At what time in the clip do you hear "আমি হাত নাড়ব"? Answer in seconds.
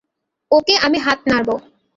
0.77-1.49